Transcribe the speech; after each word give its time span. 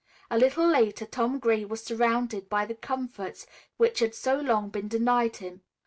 A 0.31 0.37
little 0.39 0.65
later 0.67 1.05
Tom 1.05 1.37
Gray 1.37 1.63
was 1.63 1.83
surrounded 1.83 2.49
by 2.49 2.65
the 2.65 2.73
comforts 2.73 3.45
which 3.77 3.99
had 3.99 4.15
so 4.15 4.35
long 4.35 4.69
been 4.71 4.87
denied 4.87 5.35
him. 5.35 5.61